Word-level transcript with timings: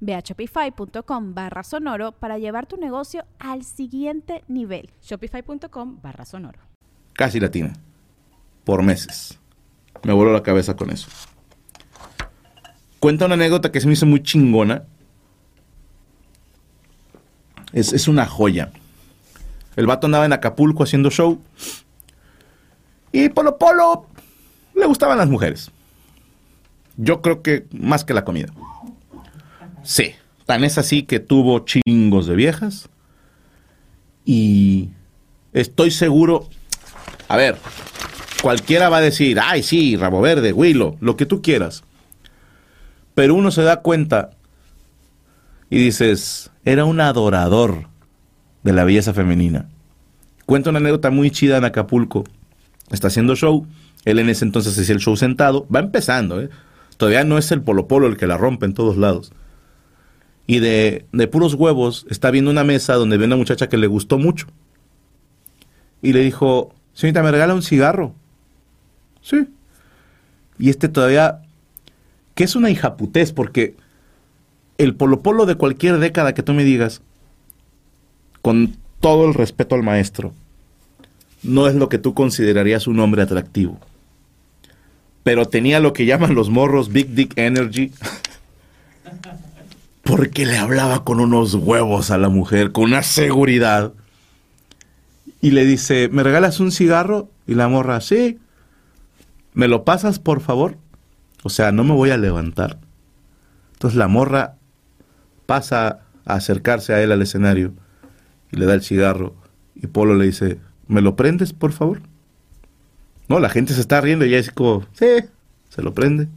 Ve 0.00 0.14
a 0.14 0.20
shopify.com 0.20 1.34
barra 1.34 1.62
sonoro 1.62 2.12
para 2.12 2.38
llevar 2.38 2.66
tu 2.66 2.76
negocio 2.76 3.24
al 3.38 3.64
siguiente 3.64 4.44
nivel. 4.48 4.90
Shopify.com 5.02 6.00
barra 6.02 6.24
sonoro. 6.24 6.60
Casi 7.12 7.40
latina. 7.40 7.72
Por 8.64 8.82
meses. 8.82 9.38
Me 10.04 10.12
voló 10.12 10.32
la 10.32 10.42
cabeza 10.42 10.76
con 10.76 10.90
eso. 10.90 11.08
Cuenta 13.00 13.26
una 13.26 13.34
anécdota 13.34 13.72
que 13.72 13.80
se 13.80 13.86
me 13.86 13.92
hizo 13.92 14.06
muy 14.06 14.22
chingona. 14.22 14.84
Es, 17.72 17.92
es 17.92 18.08
una 18.08 18.26
joya. 18.26 18.70
El 19.76 19.86
vato 19.86 20.06
andaba 20.06 20.26
en 20.26 20.32
Acapulco 20.32 20.82
haciendo 20.82 21.10
show. 21.10 21.40
Y 23.12 23.28
Polo 23.28 23.58
Polo 23.58 24.06
le 24.74 24.86
gustaban 24.86 25.18
las 25.18 25.28
mujeres. 25.28 25.70
Yo 26.96 27.22
creo 27.22 27.42
que 27.42 27.66
más 27.72 28.04
que 28.04 28.14
la 28.14 28.24
comida. 28.24 28.52
Sí, 29.88 30.12
tan 30.44 30.64
es 30.64 30.76
así 30.76 31.04
que 31.04 31.18
tuvo 31.18 31.60
chingos 31.60 32.26
de 32.26 32.36
viejas. 32.36 32.90
Y 34.22 34.90
estoy 35.54 35.92
seguro, 35.92 36.46
a 37.26 37.38
ver, 37.38 37.56
cualquiera 38.42 38.90
va 38.90 38.98
a 38.98 39.00
decir, 39.00 39.40
ay 39.42 39.62
sí, 39.62 39.96
rabo 39.96 40.20
verde, 40.20 40.52
huilo, 40.52 40.98
lo 41.00 41.16
que 41.16 41.24
tú 41.24 41.40
quieras. 41.40 41.84
Pero 43.14 43.34
uno 43.34 43.50
se 43.50 43.62
da 43.62 43.80
cuenta 43.80 44.32
y 45.70 45.78
dices, 45.78 46.50
era 46.66 46.84
un 46.84 47.00
adorador 47.00 47.88
de 48.64 48.74
la 48.74 48.84
belleza 48.84 49.14
femenina. 49.14 49.70
Cuenta 50.44 50.68
una 50.68 50.80
anécdota 50.80 51.08
muy 51.10 51.30
chida 51.30 51.56
en 51.56 51.64
Acapulco. 51.64 52.24
Está 52.90 53.06
haciendo 53.06 53.36
show. 53.36 53.66
Él 54.04 54.18
en 54.18 54.28
ese 54.28 54.44
entonces 54.44 54.78
hacía 54.78 54.94
el 54.94 55.00
show 55.00 55.16
sentado. 55.16 55.66
Va 55.74 55.80
empezando, 55.80 56.42
¿eh? 56.42 56.50
Todavía 56.98 57.24
no 57.24 57.38
es 57.38 57.50
el 57.52 57.62
Polo 57.62 57.88
Polo 57.88 58.06
el 58.06 58.18
que 58.18 58.26
la 58.26 58.36
rompe 58.36 58.66
en 58.66 58.74
todos 58.74 58.98
lados 58.98 59.32
y 60.50 60.60
de, 60.60 61.04
puros 61.30 61.52
huevos 61.52 62.06
está 62.08 62.30
viendo 62.30 62.50
una 62.50 62.64
mesa 62.64 62.94
donde 62.94 63.18
ve 63.18 63.26
una 63.26 63.36
muchacha 63.36 63.68
que 63.68 63.76
le 63.76 63.86
gustó 63.86 64.16
mucho. 64.16 64.46
Y 66.00 66.14
le 66.14 66.20
dijo, 66.20 66.74
señorita, 66.94 67.22
¿me 67.22 67.30
regala 67.30 67.54
un 67.54 67.62
cigarro? 67.62 68.14
Sí. 69.20 69.46
Y 70.58 70.70
este 70.70 70.88
todavía, 70.88 71.42
que 72.34 72.44
es 72.44 72.56
una 72.56 72.70
hijaputez, 72.70 73.32
porque 73.32 73.76
el 74.78 74.94
polo 74.94 75.20
polo 75.20 75.44
de 75.44 75.56
cualquier 75.56 75.98
década 75.98 76.32
que 76.32 76.42
tú 76.42 76.54
me 76.54 76.64
digas, 76.64 77.02
con 78.40 78.74
todo 79.00 79.28
el 79.28 79.34
respeto 79.34 79.74
al 79.74 79.82
maestro, 79.82 80.32
no 81.42 81.68
es 81.68 81.74
lo 81.74 81.90
que 81.90 81.98
tú 81.98 82.14
considerarías 82.14 82.86
un 82.86 83.00
hombre 83.00 83.20
atractivo. 83.20 83.78
Pero 85.24 85.44
tenía 85.44 85.78
lo 85.78 85.92
que 85.92 86.06
llaman 86.06 86.34
los 86.34 86.48
morros 86.48 86.90
Big 86.90 87.08
Dick 87.10 87.36
Energy. 87.36 87.92
porque 90.08 90.46
le 90.46 90.56
hablaba 90.56 91.04
con 91.04 91.20
unos 91.20 91.52
huevos 91.52 92.10
a 92.10 92.16
la 92.16 92.30
mujer, 92.30 92.72
con 92.72 92.84
una 92.84 93.02
seguridad. 93.02 93.92
Y 95.42 95.50
le 95.50 95.66
dice, 95.66 96.08
¿me 96.10 96.22
regalas 96.22 96.60
un 96.60 96.72
cigarro? 96.72 97.28
Y 97.46 97.54
la 97.54 97.68
morra, 97.68 98.00
sí. 98.00 98.38
¿Me 99.52 99.68
lo 99.68 99.84
pasas, 99.84 100.18
por 100.18 100.40
favor? 100.40 100.78
O 101.42 101.50
sea, 101.50 101.72
no 101.72 101.84
me 101.84 101.92
voy 101.92 102.08
a 102.08 102.16
levantar. 102.16 102.78
Entonces 103.74 103.98
la 103.98 104.08
morra 104.08 104.54
pasa 105.44 106.00
a 106.24 106.34
acercarse 106.36 106.94
a 106.94 107.02
él 107.02 107.12
al 107.12 107.20
escenario 107.20 107.74
y 108.50 108.56
le 108.56 108.64
da 108.64 108.72
el 108.72 108.82
cigarro. 108.82 109.34
Y 109.74 109.88
Polo 109.88 110.14
le 110.14 110.24
dice, 110.24 110.58
¿me 110.86 111.02
lo 111.02 111.16
prendes, 111.16 111.52
por 111.52 111.72
favor? 111.72 112.00
No, 113.28 113.40
la 113.40 113.50
gente 113.50 113.74
se 113.74 113.82
está 113.82 114.00
riendo 114.00 114.24
y 114.24 114.30
ella 114.30 114.38
es 114.38 114.50
como, 114.52 114.86
sí, 114.92 115.06
se 115.68 115.82
lo 115.82 115.92
prende. 115.92 116.28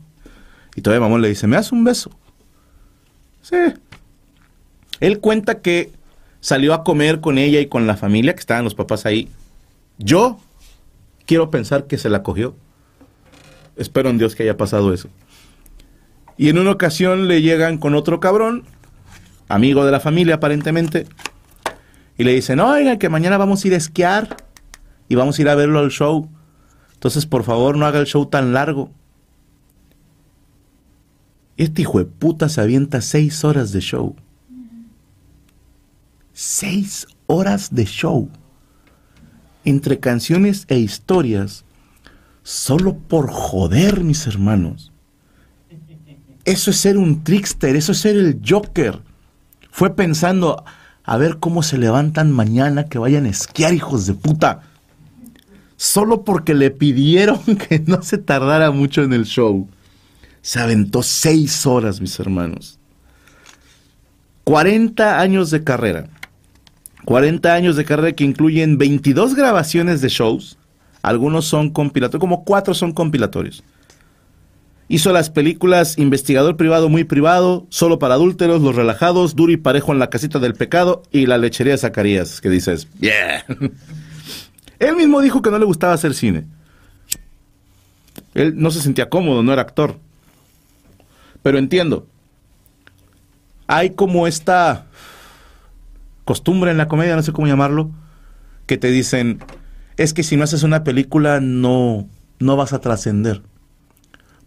Y 0.76 0.82
todavía 0.82 1.06
mamón 1.06 1.22
le 1.22 1.30
dice, 1.30 1.48
¿me 1.48 1.56
das 1.56 1.72
un 1.72 1.86
beso? 1.86 2.12
Sí. 3.42 3.58
Él 5.00 5.20
cuenta 5.20 5.62
que 5.62 5.92
salió 6.40 6.74
a 6.74 6.84
comer 6.84 7.22
con 7.22 7.38
ella 7.38 7.60
y 7.60 7.68
con 7.68 7.88
la 7.88 7.98
familia, 7.98 8.34
que 8.34 8.40
estaban 8.40 8.64
los 8.64 8.76
papás 8.76 9.06
ahí. 9.06 9.30
Yo 9.98 10.40
quiero 11.26 11.52
pensar 11.52 11.88
que 11.88 11.98
se 11.98 12.10
la 12.10 12.24
cogió. 12.24 12.56
Espero 13.76 14.10
en 14.10 14.18
Dios 14.18 14.36
que 14.36 14.44
haya 14.44 14.58
pasado 14.58 14.94
eso. 14.94 15.10
Y 16.38 16.50
en 16.50 16.58
una 16.58 16.72
ocasión 16.72 17.28
le 17.28 17.42
llegan 17.42 17.78
con 17.78 17.96
otro 17.96 18.20
cabrón, 18.20 18.64
amigo 19.48 19.86
de 19.86 19.92
la 19.92 20.00
familia 20.00 20.36
aparentemente, 20.36 21.06
y 22.18 22.24
le 22.24 22.34
dicen, 22.34 22.60
oiga, 22.60 22.98
que 22.98 23.10
mañana 23.10 23.38
vamos 23.38 23.64
a 23.64 23.68
ir 23.68 23.74
a 23.74 23.78
esquiar 23.78 24.38
y 25.08 25.16
vamos 25.16 25.38
a 25.38 25.42
ir 25.42 25.50
a 25.50 25.56
verlo 25.56 25.80
al 25.80 25.90
show. 25.90 26.30
Entonces, 26.94 27.26
por 27.26 27.44
favor, 27.44 27.78
no 27.78 27.86
haga 27.86 28.00
el 28.00 28.06
show 28.06 28.26
tan 28.26 28.54
largo. 28.54 28.92
Este 31.58 31.84
hijo 31.84 32.00
de 32.00 32.06
puta 32.06 32.50
se 32.50 32.62
avienta 32.62 33.02
seis 33.02 33.44
horas 33.44 33.72
de 33.72 33.82
show. 33.82 34.16
Seis 36.34 37.08
horas 37.28 37.74
de 37.74 37.86
show. 37.86 38.30
Entre 39.64 40.00
canciones 40.00 40.66
e 40.70 40.80
historias. 40.80 41.66
Solo 42.44 42.98
por 42.98 43.30
joder, 43.30 44.04
mis 44.04 44.26
hermanos. 44.26 44.92
Eso 46.44 46.72
es 46.72 46.78
ser 46.78 46.98
un 46.98 47.24
trickster, 47.24 47.76
eso 47.76 47.92
es 47.92 48.00
ser 48.00 48.16
el 48.16 48.42
Joker. 48.48 49.00
Fue 49.70 49.96
pensando, 49.96 50.64
a 51.04 51.18
ver 51.18 51.38
cómo 51.38 51.62
se 51.62 51.78
levantan 51.78 52.32
mañana 52.32 52.86
que 52.86 52.98
vayan 52.98 53.26
a 53.26 53.30
esquiar, 53.30 53.74
hijos 53.74 54.08
de 54.08 54.16
puta. 54.16 54.62
Solo 55.78 56.24
porque 56.24 56.54
le 56.56 56.72
pidieron 56.72 57.40
que 57.70 57.80
no 57.86 58.02
se 58.02 58.18
tardara 58.18 58.72
mucho 58.72 59.04
en 59.04 59.14
el 59.14 59.26
show. 59.26 59.68
Se 60.42 60.60
aventó 60.60 61.04
seis 61.04 61.66
horas, 61.66 62.02
mis 62.02 62.20
hermanos. 62.20 62.80
40 64.44 65.20
años 65.20 65.52
de 65.52 65.64
carrera. 65.64 66.08
40 67.06 67.54
años 67.54 67.76
de 67.76 67.86
carrera 67.86 68.14
que 68.14 68.24
incluyen 68.24 68.78
22 68.78 69.36
grabaciones 69.36 70.02
de 70.02 70.10
shows. 70.10 70.58
Algunos 71.02 71.46
son 71.46 71.72
compilatorios, 71.72 72.20
como 72.20 72.44
cuatro 72.44 72.74
son 72.74 72.92
compilatorios. 72.92 73.64
Hizo 74.88 75.14
las 75.14 75.30
películas 75.30 75.98
Investigador 75.98 76.58
Privado 76.58 76.90
Muy 76.90 77.06
Privado, 77.06 77.66
Solo 77.70 77.98
para 77.98 78.16
Adúlteros, 78.16 78.62
Los 78.62 78.76
Relajados, 78.76 79.36
Duro 79.36 79.54
y 79.54 79.58
Parejo 79.58 79.94
en 79.94 80.00
la 80.00 80.10
Casita 80.10 80.38
del 80.38 80.54
Pecado 80.54 81.04
y 81.12 81.28
La 81.28 81.38
Lechería 81.38 81.74
de 81.74 81.78
Zacarías, 81.78 82.42
que 82.42 82.50
dices, 82.50 82.90
yeah. 83.00 83.46
Él 84.80 84.96
mismo 84.96 85.22
dijo 85.22 85.42
que 85.42 85.50
no 85.50 85.60
le 85.60 85.66
gustaba 85.66 85.94
hacer 85.94 86.14
cine. 86.14 86.46
Él 88.34 88.56
no 88.58 88.70
se 88.70 88.82
sentía 88.82 89.10
cómodo, 89.10 89.44
no 89.44 89.54
era 89.54 89.62
actor. 89.62 89.98
Pero 91.42 91.58
entiendo. 91.58 92.08
Hay 93.68 93.92
como 93.92 94.28
esta 94.28 94.88
costumbre 96.26 96.72
en 96.72 96.78
la 96.78 96.88
comedia, 96.88 97.16
no 97.16 97.24
sé 97.24 97.32
cómo 97.32 97.48
llamarlo, 97.48 97.92
que 98.66 98.78
te 98.78 98.92
dicen, 98.92 99.40
es 99.98 100.14
que 100.14 100.24
si 100.24 100.38
no 100.38 100.44
haces 100.44 100.64
una 100.64 100.84
película 100.84 101.40
no, 101.40 102.08
no 102.40 102.56
vas 102.56 102.74
a 102.74 102.80
trascender. 102.80 103.42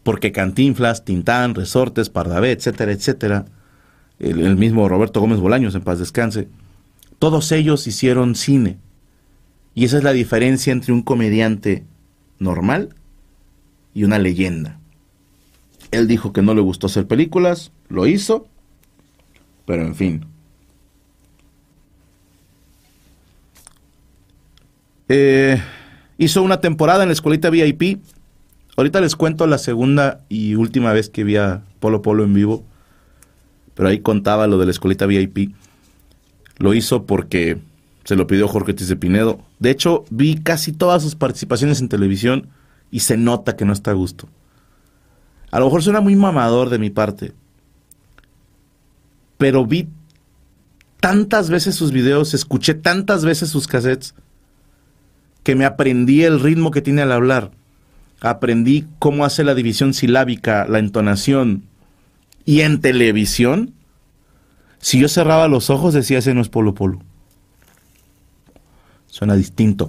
Porque 0.03 0.33
Cantinflas, 0.33 1.05
Tintán, 1.05 1.55
Resortes, 1.55 2.11
Pardavé, 2.11 2.53
etcétera, 2.53 2.93
etcétera, 2.93 3.47
el, 4.19 4.41
el, 4.41 4.57
mismo 4.57 4.89
Roberto 4.89 5.21
Gómez 5.21 5.41
Bolaños, 5.41 5.75
en 5.75 5.83
paz 5.83 5.99
descanse, 5.99 6.49
todos 7.19 7.51
ellos 7.53 7.87
hicieron 7.87 8.35
cine. 8.35 8.79
Y 9.75 9.87
esa 9.87 9.99
es 9.99 10.05
la 10.05 10.13
diferencia 10.13 10.73
entre 10.73 10.93
un 10.93 11.03
comediante 11.03 11.85
normal 12.39 12.95
y 13.95 14.05
una 14.05 14.19
leyenda. 14.19 14.79
Él 15.91 16.09
dijo 16.09 16.33
que 16.33 16.43
no 16.43 16.55
le 16.55 16.61
gustó 16.61 16.87
hacer 16.87 17.07
películas, 17.07 17.73
lo 17.89 18.07
hizo, 18.07 18.47
pero 19.67 19.83
en 19.83 19.95
fin. 19.95 20.27
Eh, 25.09 25.61
Hizo 26.17 26.43
una 26.43 26.61
temporada 26.61 27.03
en 27.03 27.09
la 27.09 27.13
escuelita 27.13 27.51
VIP. 27.51 28.01
Ahorita 28.77 29.01
les 29.01 29.17
cuento 29.17 29.47
la 29.47 29.59
segunda 29.59 30.21
y 30.29 30.55
última 30.55 30.93
vez 30.93 31.11
que 31.11 31.25
vi 31.25 31.37
a 31.37 31.63
Polo 31.81 32.03
Polo 32.03 32.25
en 32.25 32.35
vivo. 32.35 32.65
Pero 33.75 33.89
ahí 33.89 33.99
contaba 33.99 34.47
lo 34.47 34.59
de 34.59 34.67
la 34.67 34.71
escuelita 34.71 35.07
VIP. 35.07 35.55
Lo 36.59 36.73
hizo 36.73 37.05
porque 37.05 37.59
se 38.05 38.15
lo 38.15 38.29
pidió 38.29 38.47
Jorge 38.47 38.73
Ortiz 38.73 38.89
de 38.89 38.97
Pinedo. 38.97 39.41
De 39.59 39.71
hecho, 39.71 40.05
vi 40.11 40.37
casi 40.37 40.73
todas 40.73 41.03
sus 41.03 41.17
participaciones 41.17 41.81
en 41.81 41.89
televisión 41.89 42.49
y 42.93 43.01
se 43.01 43.17
nota 43.17 43.57
que 43.57 43.65
no 43.65 43.73
está 43.73 43.91
a 43.91 43.95
gusto. 43.95 44.29
A 45.55 45.61
lo 45.61 45.67
mejor 45.67 45.85
suena 45.85 46.01
muy 46.01 46.17
mamador 46.17 46.69
de 46.69 46.81
mi 46.81 46.91
parte. 46.91 47.33
Pero 49.39 49.65
vi 49.65 49.87
tantas 50.99 51.49
veces 51.49 51.77
sus 51.77 51.93
videos, 51.93 52.35
escuché 52.35 52.75
tantas 52.75 53.25
veces 53.25 53.51
sus 53.51 53.69
cassettes, 53.69 54.17
que 55.45 55.55
me 55.55 55.65
aprendí 55.65 56.25
el 56.25 56.41
ritmo 56.41 56.73
que 56.73 56.83
tiene 56.83 57.03
al 57.03 57.13
hablar. 57.13 57.53
Aprendí 58.21 58.89
cómo 58.99 59.25
hace 59.25 59.45
la 59.45 59.55
división 59.55 59.95
silábica, 59.95 60.67
la 60.69 60.81
entonación. 60.81 61.63
Y 62.45 62.63
en 62.63 62.81
televisión, 62.81 63.75
si 64.81 64.99
yo 64.99 65.09
cerraba 65.09 65.47
los 65.47 65.71
ojos, 65.71 65.95
decía 65.95 66.19
ese 66.19 66.35
no 66.35 66.41
es 66.41 66.49
Polo 66.49 66.75
Polo. 66.75 67.01
Suena 69.07 69.37
distinto. 69.37 69.89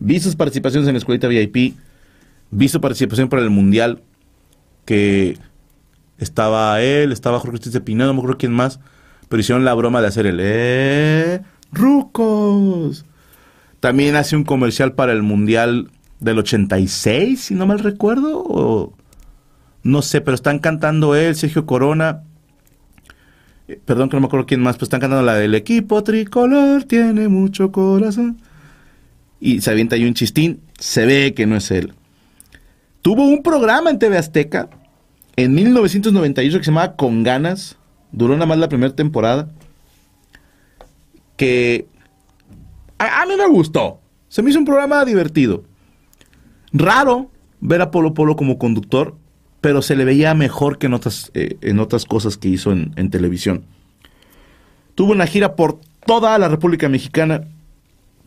Vi 0.00 0.18
sus 0.18 0.34
participaciones 0.34 0.88
en 0.88 0.94
la 0.94 0.98
escuelita 0.98 1.28
VIP. 1.28 1.76
Vi 2.50 2.68
su 2.68 2.80
participación 2.80 3.28
para 3.28 3.42
el 3.42 3.50
Mundial. 3.50 4.02
Que 4.84 5.38
estaba 6.18 6.80
él, 6.82 7.12
estaba 7.12 7.38
Jorge 7.38 7.56
Ortiz 7.56 7.72
de 7.72 7.80
Pinedo, 7.80 8.08
no 8.08 8.14
me 8.14 8.20
acuerdo 8.20 8.38
quién 8.38 8.52
más. 8.52 8.80
Pero 9.28 9.40
hicieron 9.40 9.64
la 9.64 9.74
broma 9.74 10.00
de 10.00 10.08
hacer 10.08 10.26
el 10.26 10.38
¡Eh! 10.40 11.40
¡Rucos! 11.72 13.04
También 13.78 14.16
hace 14.16 14.36
un 14.36 14.44
comercial 14.44 14.92
para 14.92 15.12
el 15.12 15.22
Mundial 15.22 15.90
del 16.18 16.38
86, 16.38 17.40
si 17.40 17.54
no 17.54 17.66
mal 17.66 17.78
recuerdo. 17.78 18.92
No 19.82 20.02
sé, 20.02 20.20
pero 20.20 20.34
están 20.34 20.58
cantando 20.58 21.14
él, 21.14 21.34
Sergio 21.34 21.64
Corona. 21.64 22.22
Eh, 23.68 23.80
Perdón 23.84 24.08
que 24.08 24.16
no 24.16 24.20
me 24.20 24.26
acuerdo 24.26 24.46
quién 24.46 24.62
más, 24.62 24.76
pero 24.76 24.84
están 24.84 25.00
cantando 25.00 25.24
la 25.24 25.34
del 25.34 25.54
equipo 25.54 26.02
tricolor, 26.02 26.84
tiene 26.84 27.28
mucho 27.28 27.72
corazón. 27.72 28.38
Y 29.40 29.60
se 29.62 29.70
avienta 29.70 29.96
ahí 29.96 30.04
un 30.04 30.14
chistín, 30.14 30.60
se 30.78 31.06
ve 31.06 31.34
que 31.34 31.46
no 31.46 31.56
es 31.56 31.70
él. 31.70 31.94
Tuvo 33.02 33.24
un 33.26 33.42
programa 33.42 33.90
en 33.90 33.98
TV 33.98 34.18
Azteca 34.18 34.68
en 35.36 35.54
1998 35.54 36.58
que 36.58 36.64
se 36.64 36.70
llamaba 36.70 36.96
Con 36.96 37.22
Ganas. 37.22 37.76
Duró 38.12 38.34
nada 38.34 38.46
más 38.46 38.58
la 38.58 38.68
primera 38.68 38.94
temporada. 38.94 39.48
Que 41.36 41.86
a, 42.98 43.24
mí 43.24 43.34
me 43.36 43.48
gustó. 43.48 44.00
Se 44.28 44.42
me 44.42 44.50
hizo 44.50 44.58
un 44.58 44.66
programa 44.66 45.04
divertido. 45.06 45.64
Raro 46.72 47.30
ver 47.60 47.80
a 47.80 47.90
Polo 47.90 48.12
Polo 48.12 48.36
como 48.36 48.58
conductor, 48.58 49.16
pero 49.62 49.80
se 49.80 49.96
le 49.96 50.04
veía 50.04 50.34
mejor 50.34 50.78
que 50.78 50.86
en 50.86 50.94
otras, 50.94 51.30
eh, 51.34 51.56
cosas 52.06 52.36
que 52.36 52.48
hizo 52.48 52.72
en 52.72 53.10
televisión. 53.10 53.64
Tuvo 54.94 55.12
una 55.12 55.26
gira 55.26 55.56
por 55.56 55.80
toda 56.04 56.38
la 56.38 56.48
República 56.48 56.88
Mexicana, 56.90 57.48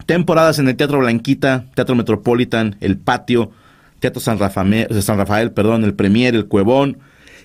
temporadas 0.05 0.59
en 0.59 0.67
el 0.67 0.75
Teatro 0.75 0.99
Blanquita, 0.99 1.65
Teatro 1.75 1.95
Metropolitan, 1.95 2.75
El 2.79 2.97
Patio, 2.97 3.51
Teatro 3.99 4.21
San 4.21 4.39
Rafael, 4.39 4.87
San 5.01 5.17
Rafael 5.17 5.51
perdón, 5.51 5.83
el 5.83 5.93
Premier, 5.93 6.35
el 6.35 6.47
Cuevón. 6.47 6.97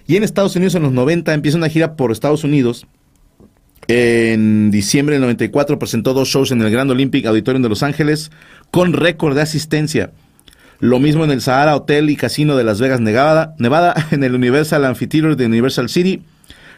Y 0.07 0.17
en 0.17 0.23
Estados 0.23 0.57
Unidos 0.57 0.75
en 0.75 0.83
los 0.83 0.93
90 0.93 1.35
empieza 1.35 1.59
una 1.59 1.69
gira 1.69 1.95
por 1.95 2.11
Estados 2.11 2.45
Unidos. 2.45 2.87
En 3.87 4.71
diciembre 4.71 5.15
del 5.15 5.23
94 5.23 5.79
presentó 5.79 6.15
dos 6.15 6.29
shows 6.29 6.51
en 6.51 6.61
el 6.61 6.71
Grand 6.71 6.91
Olympic 6.91 7.27
Auditorium 7.27 7.63
de 7.63 7.69
Los 7.69 7.83
Ángeles 7.83 8.31
con 8.71 8.93
récord 8.93 9.35
de 9.35 9.43
asistencia. 9.43 10.11
Lo 10.81 11.01
mismo 11.01 11.25
en 11.25 11.31
el 11.31 11.41
Sahara 11.41 11.75
Hotel 11.75 12.09
y 12.11 12.17
Casino 12.17 12.57
de 12.57 12.65
Las 12.65 12.81
Vegas, 12.81 13.01
Nevada, 13.01 13.55
Nevada 13.59 13.95
en 14.11 14.25
el 14.25 14.35
Universal 14.35 14.85
Amphitheater 14.85 15.37
de 15.37 15.47
Universal 15.47 15.89
City, 15.89 16.23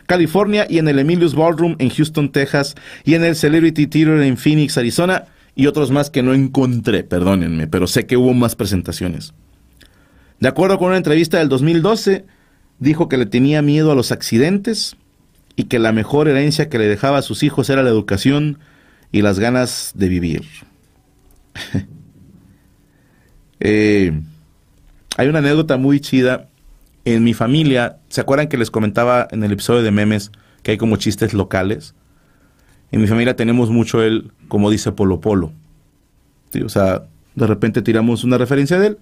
California 0.07 0.67
y 0.69 0.79
en 0.79 0.89
el 0.89 0.99
Emilius 0.99 1.35
Ballroom 1.35 1.77
en 1.79 1.91
Houston, 1.91 2.33
Texas 2.33 2.75
y 3.05 3.15
en 3.15 3.25
el 3.25 3.37
Celebrity 3.37 3.87
Theater 3.87 4.21
en 4.23 4.37
Phoenix, 4.37 4.79
Arizona 4.79 5.25
y 5.55 5.67
otros 5.67 5.91
más 5.91 6.11
que 6.11 6.23
no 6.23 6.35
encontré, 6.35 7.05
perdónenme, 7.05 7.67
pero 7.67 7.87
sé 7.87 8.07
que 8.07 8.17
hubo 8.17 8.33
más 8.35 8.57
presentaciones. 8.57 9.35
De 10.39 10.49
acuerdo 10.49 10.79
con 10.79 10.89
una 10.89 10.97
entrevista 10.97 11.39
del 11.39 11.49
2012, 11.49 12.25
dijo 12.79 13.09
que 13.09 13.19
le 13.19 13.27
tenía 13.27 13.63
miedo 13.63 13.93
a 13.93 13.95
los 13.95 14.11
accidentes 14.13 14.97
y 15.57 15.65
que 15.65 15.79
la 15.79 15.93
mejor 15.93 16.29
herencia 16.29 16.69
que 16.69 16.79
le 16.79 16.87
dejaba 16.87 17.19
a 17.19 17.23
sus 17.23 17.43
hijos 17.43 17.69
era 17.69 17.83
la 17.83 17.91
educación 17.91 18.59
y 19.13 19.23
las 19.23 19.39
ganas 19.39 19.93
de 19.95 20.09
vivir. 20.09 20.43
Eh, 23.63 24.19
hay 25.19 25.29
una 25.29 25.41
anécdota 25.41 25.77
muy 25.77 26.01
chida. 26.01 26.49
En 27.05 27.23
mi 27.25 27.35
familia, 27.35 27.99
¿se 28.09 28.23
acuerdan 28.23 28.49
que 28.49 28.57
les 28.57 28.71
comentaba 28.71 29.29
en 29.31 29.45
el 29.45 29.53
episodio 29.53 29.83
de 29.83 29.91
memes 29.91 30.33
que 30.63 30.71
hay 30.71 30.79
como 30.79 30.97
chistes 30.97 31.35
locales? 31.35 31.95
En 32.93 33.01
mi 33.01 33.07
familia 33.07 33.37
tenemos 33.37 33.71
mucho 33.71 34.03
él, 34.03 34.33
como 34.49 34.71
dice 34.71 34.93
Polo 34.93 35.21
Polo. 35.21 35.53
O 36.65 36.69
sea, 36.69 37.05
de 37.35 37.47
repente 37.47 37.83
tiramos 37.83 38.25
una 38.25 38.39
referencia 38.39 38.79
de 38.79 38.89
él, 38.89 38.99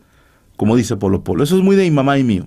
como 0.56 0.76
dice 0.76 0.96
Polo 0.96 1.24
Polo. 1.24 1.44
Eso 1.44 1.56
es 1.56 1.62
muy 1.62 1.76
de 1.76 1.84
mi 1.84 1.90
mamá 1.90 2.18
y 2.18 2.24
mío. 2.24 2.46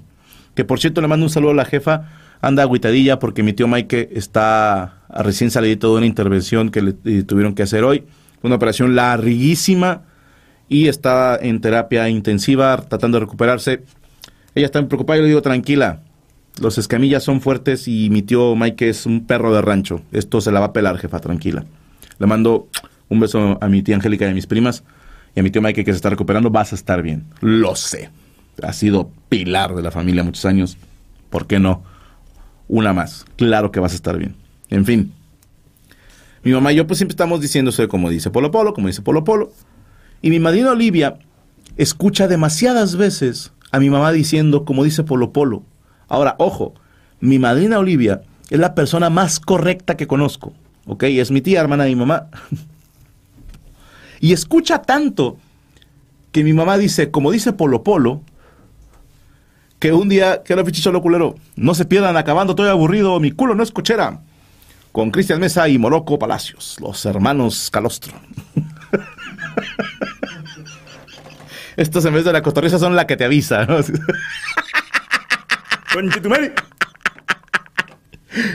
Que 0.54 0.66
por 0.66 0.80
cierto 0.80 1.02
le 1.02 1.08
mando 1.08 1.26
un 1.26 1.30
saludo 1.30 1.52
a 1.52 1.56
la 1.56 1.66
jefa. 1.66 2.10
Anda 2.42 2.64
agüitadilla 2.64 3.20
porque 3.20 3.44
mi 3.44 3.54
tío 3.54 3.68
Mike 3.68 4.10
está 4.14 5.04
recién 5.10 5.52
salido 5.52 5.92
de 5.92 5.98
una 5.98 6.06
intervención 6.06 6.70
que 6.70 6.82
le 6.82 6.94
tuvieron 7.24 7.56
que 7.56 7.64
hacer 7.64 7.84
hoy. 7.84 8.04
Una 8.44 8.56
operación 8.56 8.96
larguísima 8.96 10.04
y 10.68 10.88
está 10.88 11.38
en 11.40 11.62
terapia 11.62 12.10
intensiva 12.10 12.78
tratando 12.88 13.18
de 13.18 13.26
recuperarse. 13.26 13.84
Ella 14.56 14.66
está 14.66 14.86
preocupada 14.88 15.20
y 15.20 15.22
le 15.22 15.28
digo, 15.28 15.42
tranquila, 15.42 16.02
los 16.60 16.78
escamillas 16.78 17.24
son 17.24 17.42
fuertes 17.42 17.88
y 17.88 18.10
mi 18.10 18.22
tío 18.22 18.56
Mike 18.56 18.90
es 18.90 19.06
un 19.06 19.26
perro 19.26 19.54
de 19.54 19.62
rancho. 19.62 20.02
Esto 20.12 20.42
se 20.42 20.52
la 20.52 20.60
va 20.60 20.68
a 20.68 20.74
pelar, 20.74 20.98
jefa, 20.98 21.20
tranquila. 21.20 21.66
Le 22.20 22.28
mando 22.28 22.68
un 23.10 23.20
beso 23.20 23.58
a 23.62 23.68
mi 23.68 23.82
tía 23.82 23.96
Angélica 23.96 24.26
y 24.26 24.32
a 24.32 24.34
mis 24.34 24.48
primas 24.48 24.84
y 25.36 25.40
a 25.40 25.44
mi 25.44 25.50
tío 25.50 25.62
Mike 25.62 25.84
que 25.84 25.92
se 25.92 25.96
está 25.96 26.10
recuperando. 26.10 26.50
Vas 26.50 26.72
a 26.72 26.76
estar 26.76 27.02
bien. 27.02 27.26
Lo 27.40 27.76
sé. 27.76 28.10
Ha 28.62 28.74
sido 28.74 29.10
pilar 29.30 29.76
de 29.76 29.82
la 29.82 29.92
familia 29.92 30.24
muchos 30.24 30.46
años. 30.46 30.78
¿Por 31.30 31.48
qué 31.48 31.60
no? 31.60 31.84
Una 32.68 32.94
más. 32.94 33.26
Claro 33.38 33.72
que 33.72 33.80
vas 33.80 33.94
a 33.94 33.96
estar 33.96 34.18
bien. 34.18 34.36
En 34.70 34.86
fin. 34.86 35.14
Mi 36.44 36.52
mamá 36.52 36.74
y 36.74 36.76
yo 36.76 36.88
pues 36.88 36.98
siempre 36.98 37.14
estamos 37.14 37.40
diciéndose 37.40 37.88
como 37.88 38.10
dice 38.10 38.30
Polo 38.30 38.52
Polo, 38.52 38.74
como 38.74 38.88
dice 38.88 39.02
Polo 39.02 39.24
Polo. 39.24 39.52
Y 40.22 40.30
mi 40.30 40.40
madrina 40.40 40.72
Olivia 40.72 41.18
escucha 41.78 42.28
demasiadas 42.28 42.96
veces 42.96 43.54
a 43.72 43.80
mi 43.80 43.90
mamá 43.90 44.12
diciendo 44.12 44.66
como 44.66 44.84
dice 44.84 45.04
Polo 45.04 45.32
Polo. 45.32 45.64
Ahora, 46.12 46.36
ojo, 46.40 46.74
mi 47.22 47.40
madrina 47.40 47.80
Olivia 47.80 48.22
es 48.50 48.60
la 48.60 48.76
persona 48.76 49.10
más 49.10 49.40
correcta 49.40 49.96
que 49.96 50.08
conozco. 50.08 50.52
¿Ok? 50.86 51.04
Es 51.04 51.32
mi 51.32 51.40
tía, 51.40 51.62
hermana 51.62 51.86
de 51.86 51.92
mi 51.92 51.96
mamá. 51.96 52.28
y 54.20 54.34
escucha 54.34 54.82
tanto 54.82 55.38
que 56.34 56.44
mi 56.44 56.52
mamá 56.52 56.78
dice, 56.78 57.12
como 57.12 57.32
dice 57.32 57.54
Polo 57.54 57.84
Polo, 57.84 58.24
que 59.80 59.94
un 59.94 60.10
día, 60.10 60.44
que 60.44 60.52
era 60.52 60.66
fichicho 60.66 60.92
culero, 61.02 61.36
no 61.56 61.74
se 61.76 61.86
pierdan 61.86 62.18
acabando, 62.18 62.52
estoy 62.52 62.68
aburrido, 62.68 63.18
mi 63.22 63.32
culo 63.32 63.56
no 63.56 63.64
es 63.64 63.72
cochera. 63.72 64.20
Con 64.92 65.12
Cristian 65.12 65.40
Mesa 65.40 65.70
y 65.70 65.78
Moroco 65.78 66.20
Palacios, 66.20 66.76
los 66.82 67.06
hermanos 67.06 67.72
Calostro. 67.72 68.12
Estos 71.78 72.04
en 72.04 72.14
vez 72.14 72.26
de 72.26 72.34
la 72.34 72.42
cotorriza 72.42 72.78
son 72.80 72.98
la 72.98 73.08
que 73.08 73.16
te 73.16 73.24
avisa, 73.24 73.66
¿no? 73.66 73.78
Conchetumare. 75.94 76.54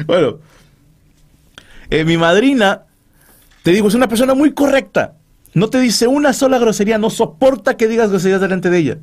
bueno, 0.06 0.38
eh, 1.90 2.04
mi 2.04 2.16
madrina, 2.16 2.84
te 3.62 3.72
digo, 3.72 3.88
es 3.88 3.94
una 3.94 4.08
persona 4.08 4.34
muy 4.34 4.52
correcta. 4.52 5.14
No 5.54 5.70
te 5.70 5.80
dice 5.80 6.06
una 6.06 6.32
sola 6.32 6.58
grosería, 6.58 6.98
no 6.98 7.10
soporta 7.10 7.76
que 7.76 7.88
digas 7.88 8.10
groserías 8.10 8.40
delante 8.40 8.70
de 8.70 8.78
ella. 8.78 8.98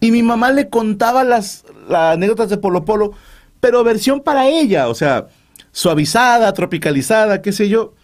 Y 0.00 0.10
mi 0.10 0.22
mamá 0.22 0.52
le 0.52 0.68
contaba 0.68 1.24
las, 1.24 1.64
las 1.88 2.14
anécdotas 2.14 2.50
de 2.50 2.58
Polo 2.58 2.84
Polo, 2.84 3.12
pero 3.60 3.82
versión 3.84 4.20
para 4.20 4.48
ella, 4.48 4.88
o 4.88 4.94
sea, 4.94 5.28
suavizada, 5.72 6.52
tropicalizada, 6.52 7.42
qué 7.42 7.52
sé 7.52 7.68
yo. 7.68 7.94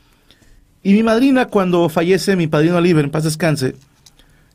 Y 0.82 0.94
mi 0.94 1.02
madrina, 1.02 1.46
cuando 1.46 1.88
fallece 1.88 2.36
mi 2.36 2.46
padrino 2.46 2.76
Oliver, 2.76 3.04
en 3.04 3.10
paz 3.10 3.24
descanse, 3.24 3.74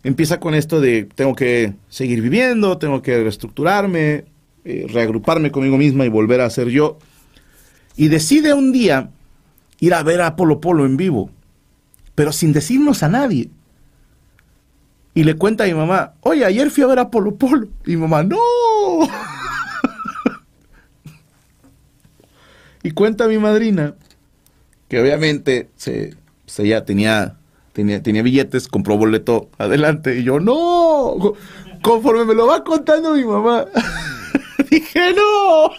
empieza 0.03 0.39
con 0.39 0.55
esto 0.55 0.81
de 0.81 1.07
tengo 1.15 1.35
que 1.35 1.73
seguir 1.89 2.21
viviendo, 2.21 2.77
tengo 2.77 3.01
que 3.01 3.21
reestructurarme, 3.21 4.25
eh, 4.65 4.88
reagruparme 4.89 5.51
conmigo 5.51 5.77
misma 5.77 6.05
y 6.05 6.10
volver 6.10 6.41
a 6.41 6.50
ser 6.50 6.69
yo. 6.69 6.98
Y 7.95 8.07
decide 8.07 8.53
un 8.53 8.72
día 8.72 9.12
ir 9.79 9.93
a 9.93 10.03
ver 10.03 10.22
a 10.22 10.36
Polo 10.36 10.60
Polo 10.60 10.86
en 10.86 10.98
vivo, 10.98 11.29
pero 12.15 12.31
sin 12.31 12.51
decirnos 12.51 13.03
a 13.03 13.10
nadie. 13.10 13.50
Y 15.13 15.24
le 15.24 15.36
cuenta 15.36 15.63
a 15.63 15.67
mi 15.67 15.75
mamá, 15.75 16.13
oye, 16.22 16.43
ayer 16.43 16.69
fui 16.72 16.84
a 16.84 16.88
ver 16.88 17.00
a 17.00 17.10
Polo 17.10 17.36
Polo. 17.36 17.67
Y 17.86 17.91
mi 17.91 17.98
mamá, 17.98 18.24
no. 18.24 18.38
y 22.84 22.91
cuenta 22.91 23.25
a 23.25 23.27
mi 23.27 23.38
madrina 23.38 23.95
que 24.88 25.00
obviamente 25.00 25.69
se, 25.75 26.15
se 26.45 26.63
ella 26.63 26.86
tenía, 26.86 27.38
tenía, 27.74 28.01
tenía 28.01 28.24
billetes, 28.24 28.67
compró 28.67 28.98
boleto 28.98 29.50
adelante. 29.57 30.17
Y 30.17 30.24
yo, 30.24 30.39
no. 30.39 31.36
Conforme 31.81 32.25
me 32.25 32.34
lo 32.34 32.48
va 32.48 32.63
contando 32.63 33.13
mi 33.13 33.24
mamá, 33.24 33.65
dije, 34.69 35.13
no. 35.13 35.71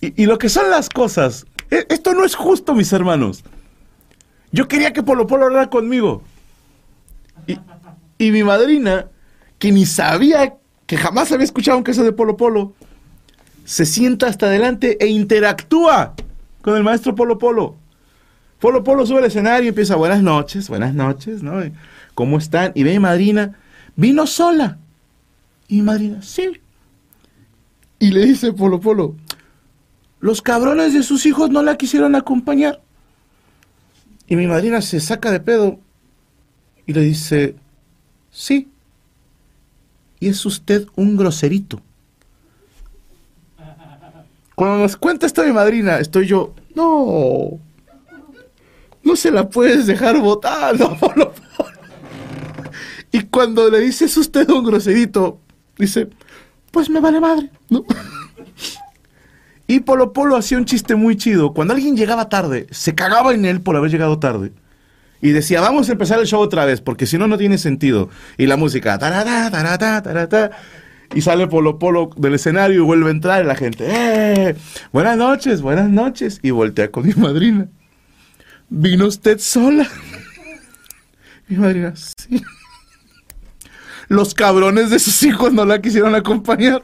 y, 0.00 0.26
lo 0.26 0.38
que 0.38 0.48
son 0.48 0.70
las 0.70 0.88
cosas, 0.88 1.46
e- 1.70 1.86
esto 1.88 2.14
no 2.14 2.24
es 2.24 2.34
justo, 2.34 2.74
mis 2.74 2.92
hermanos. 2.92 3.44
Yo 4.50 4.68
quería 4.68 4.92
que 4.92 5.02
Polo 5.02 5.26
Polo 5.26 5.46
hablara 5.46 5.68
conmigo. 5.70 6.22
Y, 7.46 7.58
y 8.18 8.30
mi 8.30 8.42
madrina, 8.42 9.08
que 9.58 9.72
ni 9.72 9.86
sabía, 9.86 10.54
que 10.86 10.96
jamás 10.96 11.30
había 11.32 11.44
escuchado 11.44 11.78
un 11.78 11.84
caso 11.84 12.02
de 12.02 12.12
Polo 12.12 12.36
Polo, 12.36 12.74
se 13.64 13.84
sienta 13.84 14.26
hasta 14.28 14.46
adelante 14.46 14.96
e 14.98 15.08
interactúa 15.08 16.14
con 16.62 16.76
el 16.76 16.82
maestro 16.82 17.14
Polo 17.14 17.38
Polo. 17.38 17.76
Polo 18.58 18.82
Polo 18.82 19.06
sube 19.06 19.18
al 19.18 19.26
escenario 19.26 19.66
y 19.66 19.68
empieza, 19.68 19.94
buenas 19.94 20.22
noches, 20.22 20.68
buenas 20.68 20.94
noches, 20.94 21.42
¿no? 21.42 21.62
¿Cómo 22.14 22.38
están? 22.38 22.72
Y 22.74 22.82
ve 22.82 22.92
mi 22.92 22.98
madrina, 22.98 23.56
vino 23.94 24.26
sola. 24.26 24.78
Y 25.68 25.76
mi 25.76 25.82
madrina, 25.82 26.22
sí. 26.22 26.50
Y 27.98 28.10
le 28.10 28.24
dice 28.24 28.52
Polo 28.52 28.80
Polo, 28.80 29.14
los 30.20 30.40
cabrones 30.40 30.94
de 30.94 31.02
sus 31.02 31.26
hijos 31.26 31.50
no 31.50 31.62
la 31.62 31.76
quisieron 31.76 32.14
acompañar. 32.14 32.80
Y 34.26 34.36
mi 34.36 34.46
madrina 34.46 34.80
se 34.80 35.00
saca 35.00 35.30
de 35.30 35.40
pedo 35.40 35.78
y 36.86 36.92
le 36.92 37.02
dice, 37.02 37.56
sí. 38.30 38.68
Y 40.20 40.28
es 40.28 40.44
usted 40.46 40.86
un 40.96 41.16
groserito. 41.16 41.80
Cuando 44.54 44.78
nos 44.78 44.96
cuenta 44.96 45.26
esto 45.26 45.44
mi 45.44 45.52
madrina, 45.52 46.00
estoy 46.00 46.26
yo, 46.26 46.52
no, 46.74 47.60
no 49.04 49.16
se 49.16 49.30
la 49.30 49.48
puedes 49.48 49.86
dejar 49.86 50.18
votando, 50.18 50.96
Polo 50.98 51.32
Polo". 51.32 51.72
Y 53.12 53.22
cuando 53.24 53.70
le 53.70 53.80
dice, 53.80 54.06
es 54.06 54.16
usted 54.16 54.48
un 54.50 54.64
groserito, 54.64 55.40
dice, 55.78 56.08
pues 56.70 56.90
me 56.90 57.00
vale 57.00 57.20
madre, 57.20 57.50
¿no? 57.70 57.84
Y 59.66 59.80
Polo 59.80 60.14
Polo 60.14 60.36
hacía 60.36 60.56
un 60.56 60.64
chiste 60.64 60.94
muy 60.94 61.16
chido. 61.16 61.52
Cuando 61.52 61.74
alguien 61.74 61.94
llegaba 61.94 62.30
tarde, 62.30 62.66
se 62.70 62.94
cagaba 62.94 63.34
en 63.34 63.44
él 63.44 63.60
por 63.60 63.76
haber 63.76 63.90
llegado 63.90 64.18
tarde. 64.18 64.52
Y 65.20 65.30
decía, 65.30 65.60
vamos 65.60 65.88
a 65.88 65.92
empezar 65.92 66.18
el 66.20 66.26
show 66.26 66.40
otra 66.40 66.64
vez, 66.64 66.80
porque 66.80 67.04
si 67.04 67.18
no, 67.18 67.26
no 67.26 67.36
tiene 67.36 67.58
sentido. 67.58 68.08
Y 68.38 68.46
la 68.46 68.56
música, 68.56 68.98
tarata, 68.98 69.50
tarata, 69.50 70.02
tarata. 70.02 70.50
Y 71.14 71.20
sale 71.20 71.48
Polo 71.48 71.78
Polo 71.78 72.10
del 72.16 72.34
escenario 72.34 72.82
y 72.82 72.84
vuelve 72.84 73.08
a 73.08 73.12
entrar 73.12 73.44
y 73.44 73.46
la 73.46 73.54
gente, 73.54 73.86
¡eh! 73.88 74.56
Buenas 74.92 75.18
noches, 75.18 75.60
buenas 75.60 75.90
noches. 75.90 76.40
Y 76.42 76.50
voltea 76.50 76.90
con 76.90 77.06
mi 77.06 77.12
madrina. 77.12 77.68
¿Vino 78.70 79.06
usted 79.06 79.38
sola? 79.38 79.86
Mi 81.48 81.56
madrina, 81.56 81.94
sí. 81.96 82.42
Los 84.08 84.34
cabrones 84.34 84.90
de 84.90 84.98
sus 84.98 85.22
hijos 85.22 85.52
no 85.52 85.64
la 85.64 85.80
quisieron 85.80 86.14
acompañar. 86.14 86.82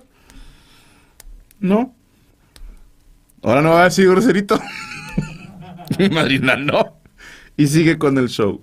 No. 1.59 1.95
Ahora 3.43 3.63
no 3.63 3.71
va 3.71 3.83
a 3.83 3.85
decir 3.85 4.09
groserito. 4.09 4.61
Mi 5.99 6.09
madrina 6.09 6.57
no. 6.57 6.99
Y 7.57 7.67
sigue 7.67 7.99
con 7.99 8.19
el 8.19 8.29
show. 8.29 8.63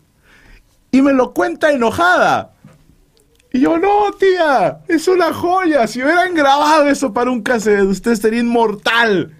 Y 0.91 1.01
me 1.01 1.13
lo 1.13 1.33
cuenta 1.33 1.71
enojada. 1.71 2.53
Y 3.53 3.61
yo, 3.61 3.77
no, 3.77 4.11
tía, 4.17 4.79
es 4.87 5.07
una 5.07 5.33
joya. 5.33 5.87
Si 5.87 6.01
hubieran 6.01 6.33
grabado 6.33 6.87
eso 6.87 7.13
para 7.13 7.31
un 7.31 7.41
cassette, 7.41 7.81
usted 7.81 8.15
sería 8.15 8.39
inmortal. 8.39 9.33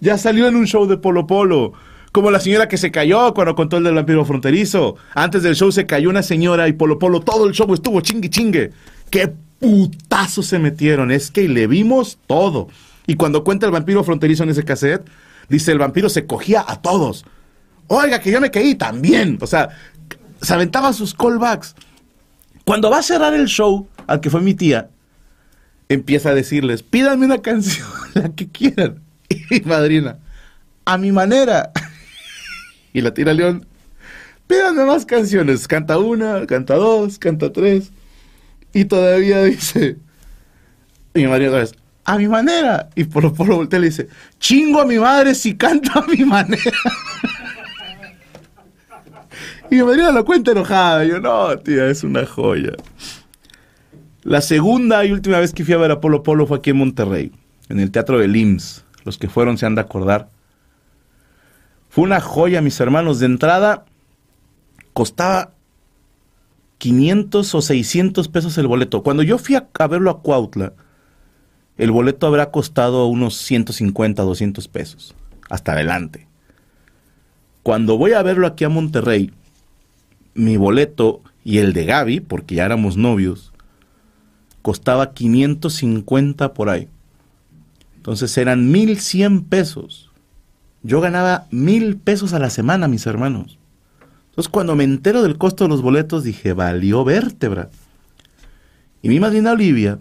Ya 0.00 0.18
salió 0.18 0.46
en 0.46 0.56
un 0.56 0.66
show 0.66 0.86
de 0.86 0.96
Polo 0.96 1.26
Polo. 1.26 1.72
Como 2.12 2.30
la 2.30 2.40
señora 2.40 2.68
que 2.68 2.76
se 2.76 2.90
cayó 2.90 3.32
cuando 3.34 3.54
contó 3.54 3.76
el 3.76 3.84
del 3.84 3.94
vampiro 3.94 4.24
fronterizo. 4.24 4.96
Antes 5.14 5.42
del 5.42 5.54
show 5.54 5.70
se 5.70 5.86
cayó 5.86 6.10
una 6.10 6.22
señora 6.22 6.66
y 6.66 6.72
Polo 6.72 6.98
Polo 6.98 7.20
todo 7.20 7.46
el 7.46 7.54
show 7.54 7.72
estuvo 7.72 8.00
chingue 8.00 8.30
chingue. 8.30 8.72
¡Qué 9.10 9.32
putazo 9.60 10.42
se 10.42 10.58
metieron! 10.58 11.10
Es 11.10 11.30
que 11.30 11.48
le 11.48 11.66
vimos 11.66 12.18
todo. 12.26 12.68
Y 13.06 13.14
cuando 13.14 13.44
cuenta 13.44 13.66
el 13.66 13.72
vampiro 13.72 14.02
fronterizo 14.02 14.42
en 14.42 14.50
ese 14.50 14.64
cassette, 14.64 15.08
dice 15.48 15.70
el 15.72 15.78
vampiro 15.78 16.08
se 16.08 16.26
cogía 16.26 16.64
a 16.66 16.80
todos. 16.80 17.24
Oiga, 17.86 18.20
que 18.20 18.30
yo 18.30 18.40
me 18.40 18.50
caí 18.50 18.74
también. 18.74 19.38
O 19.40 19.46
sea, 19.46 19.68
se 20.42 20.54
aventaba 20.54 20.92
sus 20.92 21.14
callbacks. 21.14 21.74
Cuando 22.64 22.90
va 22.90 22.98
a 22.98 23.02
cerrar 23.02 23.34
el 23.34 23.46
show, 23.46 23.88
al 24.06 24.20
que 24.20 24.30
fue 24.30 24.40
mi 24.40 24.54
tía, 24.54 24.90
empieza 25.88 26.30
a 26.30 26.34
decirles, 26.34 26.82
pídanme 26.82 27.26
una 27.26 27.42
canción, 27.42 27.86
la 28.14 28.30
que 28.30 28.48
quieran. 28.48 29.00
Y 29.50 29.60
madrina, 29.60 30.18
a 30.84 30.98
mi 30.98 31.12
manera. 31.12 31.70
Y 32.92 33.00
la 33.00 33.14
tira 33.14 33.32
León, 33.32 33.66
pídanme 34.46 34.84
más 34.84 35.06
canciones. 35.06 35.68
Canta 35.68 35.98
una, 35.98 36.46
canta 36.46 36.74
dos, 36.74 37.18
canta 37.18 37.52
tres. 37.52 37.92
Y 38.72 38.84
todavía 38.84 39.44
dice, 39.44 39.96
y 41.14 41.20
mi 41.20 41.26
madrina 41.26 41.50
otra 41.50 41.60
vez, 41.60 41.74
a 42.04 42.18
mi 42.18 42.28
manera. 42.28 42.88
Y 42.94 43.04
por 43.04 43.32
por 43.34 43.48
voltea 43.48 43.78
y 43.78 43.82
le 43.82 43.88
dice, 43.88 44.08
chingo 44.38 44.80
a 44.80 44.84
mi 44.84 44.98
madre 44.98 45.34
si 45.34 45.56
canta 45.56 46.00
a 46.00 46.06
mi 46.06 46.24
manera. 46.24 46.60
y 49.70 49.76
mi 49.76 49.82
madrina 49.82 50.10
lo 50.10 50.24
cuenta 50.24 50.52
enojada. 50.52 51.04
Yo, 51.04 51.20
no, 51.20 51.56
tía, 51.58 51.86
es 51.86 52.04
una 52.04 52.26
joya. 52.26 52.72
La 54.22 54.40
segunda 54.40 55.04
y 55.04 55.12
última 55.12 55.38
vez 55.38 55.52
que 55.52 55.64
fui 55.64 55.74
a 55.74 55.78
ver 55.78 55.90
a 55.90 56.00
Polo 56.00 56.22
Polo 56.22 56.46
fue 56.46 56.58
aquí 56.58 56.70
en 56.70 56.76
Monterrey, 56.76 57.32
en 57.68 57.80
el 57.80 57.90
Teatro 57.90 58.18
del 58.18 58.36
IMSS. 58.36 58.84
Los 59.04 59.16
que 59.16 59.28
fueron 59.28 59.56
se 59.56 59.66
han 59.66 59.74
de 59.74 59.80
acordar. 59.80 60.28
Fue 61.90 62.04
una 62.04 62.20
joya, 62.20 62.62
mis 62.62 62.78
hermanos. 62.80 63.18
De 63.18 63.26
entrada, 63.26 63.84
costaba 64.92 65.50
500 66.78 67.54
o 67.54 67.60
600 67.60 68.28
pesos 68.28 68.56
el 68.58 68.68
boleto. 68.68 69.02
Cuando 69.02 69.22
yo 69.24 69.38
fui 69.38 69.56
a, 69.56 69.68
verlo 69.88 70.10
a 70.10 70.22
Cuautla, 70.22 70.72
el 71.76 71.90
boleto 71.90 72.26
habrá 72.28 72.52
costado 72.52 73.06
unos 73.06 73.36
150, 73.36 74.22
200 74.22 74.68
pesos. 74.68 75.16
Hasta 75.50 75.72
adelante. 75.72 76.28
Cuando 77.64 77.98
voy 77.98 78.12
a 78.12 78.22
verlo 78.22 78.46
aquí 78.46 78.64
a 78.64 78.68
Monterrey, 78.68 79.32
mi 80.34 80.56
boleto 80.56 81.22
y 81.44 81.58
el 81.58 81.72
de 81.72 81.86
Gaby, 81.86 82.20
porque 82.20 82.54
ya 82.54 82.66
éramos 82.66 82.96
novios, 82.96 83.52
costaba 84.62 85.12
550 85.12 86.54
por 86.54 86.70
ahí. 86.70 86.88
Entonces 87.96 88.38
eran 88.38 88.70
1100 88.70 89.42
pesos. 89.44 90.09
Yo 90.82 91.00
ganaba 91.00 91.46
mil 91.50 91.96
pesos 91.96 92.32
a 92.32 92.38
la 92.38 92.50
semana, 92.50 92.88
mis 92.88 93.06
hermanos. 93.06 93.58
Entonces 94.30 94.48
cuando 94.48 94.76
me 94.76 94.84
entero 94.84 95.22
del 95.22 95.36
costo 95.36 95.64
de 95.64 95.70
los 95.70 95.82
boletos 95.82 96.24
dije, 96.24 96.52
valió 96.52 97.04
vértebra. 97.04 97.68
Y 99.02 99.08
mi 99.08 99.20
madrina 99.20 99.52
Olivia, 99.52 99.98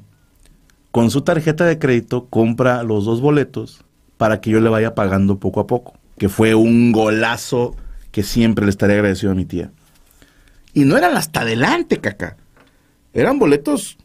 con 0.91 1.11
su 1.11 1.21
tarjeta 1.21 1.65
de 1.65 1.79
crédito, 1.79 2.27
compra 2.29 2.83
los 2.83 3.05
dos 3.05 3.21
boletos 3.21 3.83
para 4.17 4.39
que 4.41 4.51
yo 4.51 4.61
le 4.61 4.69
vaya 4.69 4.95
pagando 4.95 5.39
poco 5.39 5.59
a 5.59 5.67
poco. 5.67 5.93
Que 6.17 6.29
fue 6.29 6.55
un 6.55 6.91
golazo 6.91 7.75
que 8.11 8.23
siempre 8.23 8.65
le 8.65 8.71
estaré 8.71 8.93
agradecido 8.93 9.31
a 9.31 9.35
mi 9.35 9.45
tía. 9.45 9.71
Y 10.73 10.85
no 10.85 10.97
eran 10.97 11.17
hasta 11.17 11.41
adelante, 11.41 11.97
caca. 11.97 12.37
Eran 13.13 13.39
boletos, 13.39 13.97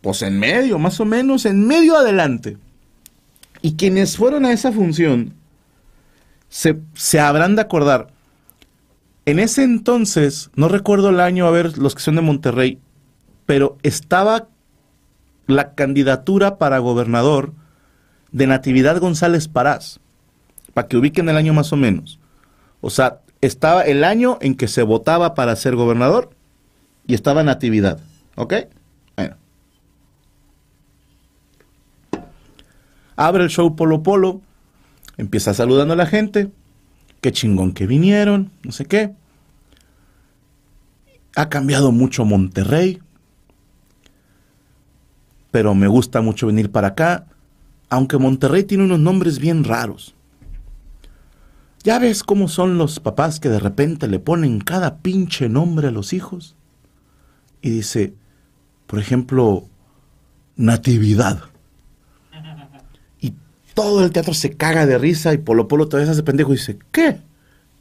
pues 0.00 0.22
en 0.22 0.38
medio, 0.38 0.78
más 0.78 0.98
o 1.00 1.04
menos, 1.04 1.46
en 1.46 1.66
medio 1.66 1.96
adelante. 1.96 2.56
Y 3.62 3.74
quienes 3.74 4.16
fueron 4.16 4.44
a 4.44 4.52
esa 4.52 4.72
función 4.72 5.34
se, 6.48 6.78
se 6.94 7.20
habrán 7.20 7.56
de 7.56 7.62
acordar. 7.62 8.08
En 9.26 9.38
ese 9.38 9.62
entonces, 9.62 10.50
no 10.54 10.68
recuerdo 10.68 11.10
el 11.10 11.20
año, 11.20 11.46
a 11.46 11.50
ver, 11.50 11.76
los 11.76 11.94
que 11.94 12.00
son 12.00 12.16
de 12.16 12.22
Monterrey, 12.22 12.78
pero 13.44 13.76
estaba 13.82 14.48
la 15.46 15.74
candidatura 15.74 16.58
para 16.58 16.78
gobernador 16.78 17.52
de 18.32 18.46
Natividad 18.46 19.00
González 19.00 19.48
Parás, 19.48 20.00
para 20.74 20.88
que 20.88 20.96
ubiquen 20.96 21.28
el 21.28 21.36
año 21.36 21.54
más 21.54 21.72
o 21.72 21.76
menos. 21.76 22.18
O 22.80 22.90
sea, 22.90 23.20
estaba 23.40 23.82
el 23.82 24.04
año 24.04 24.38
en 24.40 24.54
que 24.54 24.68
se 24.68 24.82
votaba 24.82 25.34
para 25.34 25.56
ser 25.56 25.76
gobernador 25.76 26.30
y 27.06 27.14
estaba 27.14 27.42
Natividad, 27.42 28.00
¿ok? 28.36 28.54
Bueno. 29.16 29.36
Abre 33.16 33.44
el 33.44 33.50
show 33.50 33.74
Polo 33.74 34.02
Polo, 34.02 34.42
empieza 35.18 35.52
saludando 35.52 35.92
a 35.92 35.96
la 35.96 36.06
gente, 36.06 36.50
qué 37.20 37.32
chingón 37.32 37.72
que 37.72 37.86
vinieron, 37.86 38.50
no 38.62 38.72
sé 38.72 38.86
qué. 38.86 39.12
ha 41.36 41.48
cambiado 41.48 41.92
mucho 41.92 42.24
Monterrey, 42.24 43.00
pero 45.50 45.74
me 45.74 45.86
gusta 45.86 46.20
mucho 46.20 46.46
venir 46.46 46.72
para 46.72 46.88
acá, 46.88 47.26
aunque 47.90 48.18
Monterrey 48.18 48.64
tiene 48.64 48.84
unos 48.84 48.98
nombres 48.98 49.38
bien 49.38 49.64
raros. 49.64 50.14
¿Ya 51.84 51.98
ves 51.98 52.22
cómo 52.22 52.48
son 52.48 52.76
los 52.76 52.98
papás 52.98 53.38
que 53.38 53.48
de 53.48 53.60
repente 53.60 54.08
le 54.08 54.18
ponen 54.18 54.60
cada 54.60 54.98
pinche 54.98 55.48
nombre 55.48 55.88
a 55.88 55.92
los 55.92 56.12
hijos? 56.12 56.56
Y 57.62 57.70
dice, 57.70 58.14
por 58.86 58.98
ejemplo, 58.98 59.68
Natividad. 60.56 61.40
Todo 63.78 64.04
el 64.04 64.10
teatro 64.10 64.34
se 64.34 64.56
caga 64.56 64.86
de 64.86 64.98
risa 64.98 65.32
y 65.32 65.38
Polo 65.38 65.68
Polo 65.68 65.86
todavía 65.86 66.06
se 66.06 66.10
hace 66.14 66.24
pendejo 66.24 66.52
y 66.52 66.56
dice, 66.56 66.80
¿qué? 66.90 67.18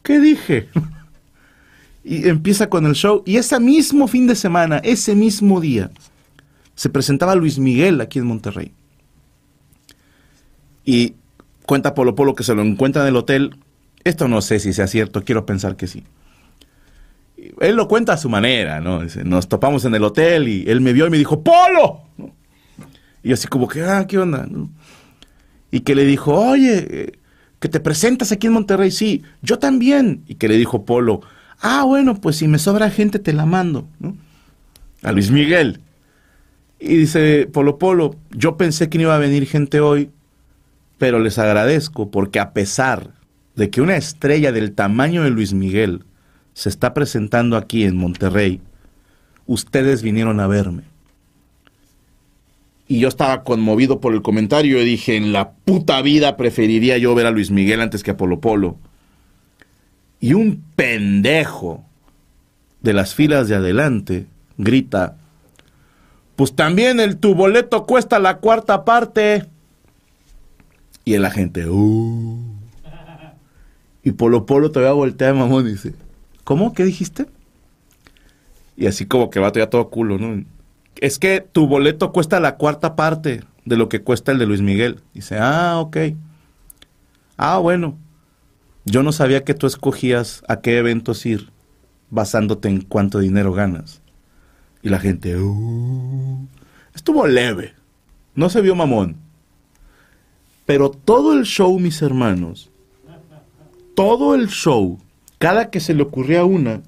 ¿Qué 0.04 0.20
dije? 0.20 0.70
y 2.04 2.30
empieza 2.30 2.70
con 2.70 2.86
el 2.86 2.94
show. 2.94 3.24
Y 3.26 3.38
ese 3.38 3.60
mismo 3.60 4.08
fin 4.08 4.28
de 4.28 4.36
semana, 4.36 4.78
ese 4.84 5.16
mismo 5.16 5.60
día, 5.60 5.90
se 6.76 6.90
presentaba 6.90 7.34
Luis 7.34 7.58
Miguel 7.58 8.00
aquí 8.00 8.20
en 8.20 8.28
Monterrey. 8.28 8.74
Y 10.86 11.16
cuenta 11.66 11.96
Polo 11.96 12.14
Polo 12.14 12.36
que 12.36 12.44
se 12.44 12.54
lo 12.54 12.62
encuentra 12.62 13.02
en 13.02 13.08
el 13.08 13.16
hotel. 13.16 13.58
Esto 14.04 14.28
no 14.28 14.42
sé 14.42 14.60
si 14.60 14.74
sea 14.74 14.86
cierto, 14.86 15.24
quiero 15.24 15.48
pensar 15.48 15.78
que 15.78 15.88
sí. 15.88 16.04
Él 17.60 17.76
lo 17.76 17.88
cuenta 17.88 18.14
a 18.14 18.18
su 18.18 18.30
manera, 18.30 18.82
¿no? 18.82 19.02
nos 19.26 19.48
topamos 19.48 19.84
en 19.86 19.96
el 19.96 20.04
hotel 20.04 20.48
y 20.48 20.70
él 20.70 20.80
me 20.80 20.94
vio 20.94 21.08
y 21.08 21.10
me 21.10 21.18
dijo, 21.18 21.42
¡Polo! 21.42 22.04
Y 23.24 23.34
así 23.34 23.48
como 23.48 23.68
que, 23.68 23.82
ah, 23.82 24.06
¿qué 24.08 24.20
onda? 24.20 24.48
Y 25.72 25.82
que 25.82 25.96
le 25.96 26.06
dijo, 26.06 26.34
oye, 26.34 26.88
eh, 26.90 27.12
que 27.60 27.70
te 27.70 27.80
presentas 27.80 28.32
aquí 28.32 28.48
en 28.48 28.54
Monterrey, 28.54 28.92
sí, 28.92 29.24
yo 29.42 29.60
también. 29.60 30.24
Y 30.28 30.36
que 30.36 30.48
le 30.48 30.58
dijo 30.58 30.86
Polo, 30.86 31.22
ah, 31.60 31.84
bueno, 31.84 32.20
pues 32.20 32.38
si 32.38 32.48
me 32.48 32.60
sobra 32.60 32.90
gente 32.90 33.20
te 33.20 33.34
la 33.34 33.46
mando, 33.46 33.88
¿no? 34.00 34.16
A 35.04 35.12
Luis 35.12 35.32
Miguel. 35.32 35.80
Y 36.80 36.98
dice 36.98 37.50
Polo 37.52 37.78
Polo, 37.78 38.16
yo 38.32 38.58
pensé 38.58 38.90
que 38.90 38.98
no 38.98 39.06
iba 39.06 39.16
a 39.16 39.20
venir 39.20 39.48
gente 39.48 39.80
hoy, 39.80 40.12
pero 40.98 41.20
les 41.20 41.40
agradezco 41.40 42.12
porque 42.12 42.40
a 42.40 42.54
pesar 42.54 43.12
de 43.56 43.70
que 43.70 43.82
una 43.82 43.98
estrella 43.98 44.52
del 44.52 44.74
tamaño 44.74 45.24
de 45.24 45.32
Luis 45.32 45.54
Miguel 45.54 46.04
se 46.54 46.70
está 46.70 46.94
presentando 46.94 47.58
aquí 47.58 47.84
en 47.84 47.98
Monterrey, 47.98 48.62
ustedes 49.48 50.04
vinieron 50.04 50.40
a 50.40 50.48
verme. 50.48 50.84
Y 52.88 53.00
yo 53.00 53.10
estaba 53.10 53.44
conmovido 53.44 54.00
por 54.00 54.14
el 54.14 54.22
comentario 54.22 54.82
y 54.82 54.86
dije, 54.86 55.18
en 55.18 55.34
la 55.34 55.52
puta 55.52 56.02
vida 56.02 56.38
preferiría 56.38 56.98
yo 56.98 57.14
ver 57.16 57.26
a 57.26 57.32
Luis 57.32 57.52
Miguel 57.52 57.82
antes 57.82 58.02
que 58.02 58.12
a 58.12 58.18
Polo 58.18 58.40
Polo. 58.40 58.78
Y 60.20 60.34
un 60.34 60.64
pendejo 60.76 61.84
de 62.82 62.94
las 62.94 63.14
filas 63.14 63.50
de 63.50 63.56
adelante 63.56 64.26
grita, 64.58 65.18
pues 66.36 66.56
también 66.56 67.00
el 67.00 67.18
tu 67.18 67.36
boleto 67.36 67.86
cuesta 67.86 68.20
la 68.20 68.38
cuarta 68.38 68.86
parte. 68.86 69.46
Y 71.04 71.18
la 71.18 71.32
gente, 71.32 71.68
uh. 71.68 72.40
Y 74.04 74.14
Polo 74.14 74.46
Polo 74.46 74.72
todavía 74.72 74.94
voltea 74.94 75.28
de 75.28 75.34
mamón 75.34 75.68
y 75.68 75.72
dice, 75.72 75.94
¿cómo? 76.46 76.74
¿Qué 76.74 76.86
dijiste? 76.86 77.26
Y 78.78 78.86
así 78.86 79.06
como 79.06 79.30
que 79.30 79.40
va 79.40 79.52
todavía 79.52 79.70
todo 79.70 79.90
culo, 79.90 80.18
¿no? 80.18 80.46
Es 81.02 81.20
que 81.20 81.42
tu 81.42 81.68
boleto 81.68 82.12
cuesta 82.12 82.40
la 82.40 82.56
cuarta 82.58 82.96
parte 82.96 83.44
de 83.66 83.78
lo 83.78 83.90
que 83.90 84.02
cuesta 84.02 84.32
el 84.32 84.40
de 84.40 84.46
Luis 84.46 84.62
Miguel. 84.62 85.02
Dice, 85.14 85.38
ah, 85.40 85.80
ok. 85.80 85.98
Ah, 87.38 87.58
bueno. 87.58 87.98
Yo 88.86 89.04
no 89.04 89.12
sabía 89.12 89.44
que 89.44 89.54
tú 89.54 89.68
escogías 89.68 90.44
a 90.48 90.62
qué 90.62 90.78
eventos 90.78 91.26
ir 91.26 91.52
basándote 92.10 92.70
en 92.70 92.82
cuánto 92.82 93.20
dinero 93.20 93.52
ganas. 93.54 94.02
Y 94.82 94.90
la 94.90 95.00
gente, 95.00 95.36
uh, 95.38 96.48
estuvo 96.96 97.28
leve, 97.28 97.74
no 98.34 98.50
se 98.50 98.62
vio 98.62 98.76
mamón. 98.76 99.18
Pero 100.66 100.90
todo 100.90 101.34
el 101.34 101.44
show, 101.44 101.78
mis 101.80 102.02
hermanos, 102.02 102.70
todo 103.96 104.36
el 104.36 104.48
show, 104.48 105.00
cada 105.38 105.70
que 105.70 105.80
se 105.80 105.94
le 105.94 106.04
ocurría 106.04 106.46
una, 106.46 106.82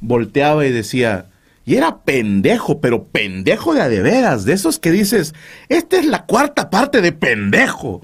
volteaba 0.00 0.66
y 0.66 0.72
decía, 0.72 1.30
y 1.64 1.76
era 1.76 1.98
pendejo, 1.98 2.80
pero 2.80 3.04
pendejo 3.04 3.74
de 3.74 3.80
a 3.80 3.88
de 3.88 4.02
veras, 4.02 4.44
de 4.44 4.52
esos 4.52 4.78
que 4.78 4.90
dices, 4.90 5.34
esta 5.68 5.98
es 5.98 6.06
la 6.06 6.26
cuarta 6.26 6.70
parte 6.70 7.00
de 7.00 7.12
pendejo. 7.12 8.02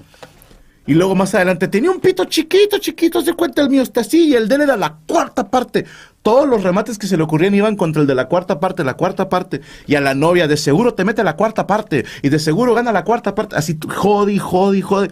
Y 0.87 0.95
luego 0.95 1.13
más 1.13 1.35
adelante 1.35 1.67
tenía 1.67 1.91
un 1.91 1.99
pito 1.99 2.25
chiquito, 2.25 2.79
chiquito, 2.79 3.21
se 3.21 3.33
cuenta 3.33 3.61
el 3.61 3.69
mío 3.69 3.83
está 3.83 4.01
así 4.01 4.29
y 4.29 4.33
el 4.33 4.47
de 4.47 4.55
él 4.55 4.61
era 4.61 4.77
la 4.77 4.97
cuarta 5.05 5.49
parte. 5.49 5.85
Todos 6.23 6.47
los 6.47 6.63
remates 6.63 6.97
que 6.97 7.05
se 7.05 7.17
le 7.17 7.23
ocurrían 7.23 7.53
iban 7.53 7.75
contra 7.75 8.01
el 8.01 8.07
de 8.07 8.15
la 8.15 8.27
cuarta 8.27 8.59
parte, 8.59 8.83
la 8.83 8.95
cuarta 8.95 9.29
parte. 9.29 9.61
Y 9.85 9.93
a 9.95 10.01
la 10.01 10.15
novia 10.15 10.47
de 10.47 10.57
seguro 10.57 10.95
te 10.95 11.05
mete 11.05 11.23
la 11.23 11.35
cuarta 11.35 11.67
parte 11.67 12.05
y 12.23 12.29
de 12.29 12.39
seguro 12.39 12.73
gana 12.73 12.91
la 12.91 13.03
cuarta 13.03 13.35
parte. 13.35 13.55
Así, 13.55 13.77
jodi, 13.87 14.39
jodi, 14.39 14.81
jodi. 14.81 15.09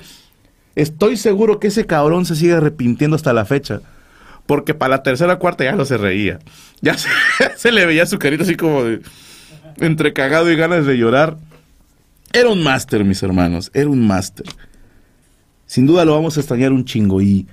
Estoy 0.75 1.17
seguro 1.17 1.59
que 1.59 1.67
ese 1.67 1.85
cabrón 1.85 2.25
se 2.25 2.35
sigue 2.35 2.53
arrepintiendo 2.53 3.15
hasta 3.15 3.31
la 3.31 3.45
fecha. 3.45 3.81
Porque 4.49 4.73
para 4.73 4.97
la 4.97 5.03
tercera 5.03 5.37
cuarta 5.37 5.63
ya 5.63 5.73
no 5.73 5.85
se 5.85 5.97
reía. 5.97 6.39
Ya 6.81 6.97
se, 6.97 7.07
se 7.55 7.71
le 7.71 7.85
veía 7.85 8.07
su 8.07 8.17
carita 8.17 8.41
así 8.41 8.55
como 8.55 8.83
de 8.83 9.01
entre 9.77 10.11
cagado 10.11 10.51
y 10.51 10.55
ganas 10.55 10.87
de 10.87 10.97
llorar. 10.97 11.37
Era 12.33 12.49
un 12.49 12.63
máster, 12.63 13.05
mis 13.05 13.21
hermanos. 13.21 13.69
Era 13.75 13.89
un 13.89 14.05
máster 14.05 14.45
sin 15.69 15.85
duda 15.85 16.03
lo 16.03 16.15
vamos 16.15 16.35
a 16.35 16.39
extrañar 16.39 16.73
un 16.73 16.83
chingo 16.83 17.21
y, 17.21 17.47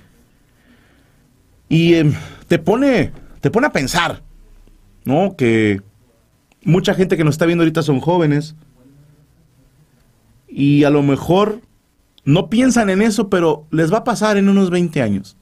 y 1.69 1.93
em, 1.93 2.15
te 2.47 2.57
pone, 2.57 3.11
te 3.41 3.51
pone 3.51 3.67
a 3.67 3.71
pensar, 3.71 4.23
¿no? 5.05 5.35
Que 5.37 5.83
mucha 6.63 6.95
gente 6.95 7.15
que 7.15 7.23
nos 7.23 7.35
está 7.35 7.45
viendo 7.45 7.61
ahorita 7.61 7.83
son 7.83 7.99
jóvenes 7.99 8.55
y 10.49 10.83
a 10.83 10.89
lo 10.89 11.03
mejor 11.03 11.61
no 12.23 12.49
piensan 12.49 12.89
en 12.89 13.03
eso, 13.03 13.29
pero 13.29 13.67
les 13.69 13.93
va 13.93 13.99
a 13.99 14.03
pasar 14.03 14.35
en 14.37 14.49
unos 14.49 14.71
20 14.71 14.99
años. 15.03 15.36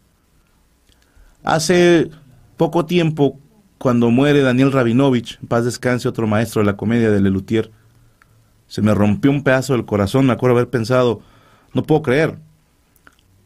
Hace 1.45 2.10
poco 2.58 2.86
tiempo, 2.86 3.39
cuando 3.77 4.12
muere 4.12 4.41
Daniel 4.41 4.73
Rabinovich, 4.73 5.39
en 5.41 5.47
paz 5.47 5.63
descanse 5.63 6.10
otro 6.10 6.27
maestro 6.27 6.62
de 6.62 6.65
la 6.65 6.75
comedia 6.75 7.10
de 7.10 7.21
Lelutier, 7.21 7.71
se 8.67 8.81
me 8.81 8.93
rompió 8.93 9.31
un 9.31 9.43
pedazo 9.43 9.73
del 9.73 9.86
corazón, 9.86 10.25
me 10.25 10.34
acuerdo 10.34 10.58
haber 10.58 10.69
pensado, 10.69 11.21
no 11.73 11.84
puedo 11.84 12.01
creer, 12.01 12.39